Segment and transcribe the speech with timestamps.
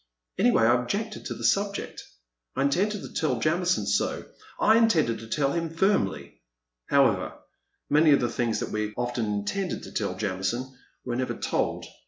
[0.39, 2.01] Anjrway I objected to the subject.
[2.55, 4.25] I intended to tell Jami son so—
[4.59, 6.41] I intended to tell him firmly.
[6.87, 7.33] However,
[7.87, 10.75] many of the things that we often intended to tell Jamison
[11.05, 11.85] were never told.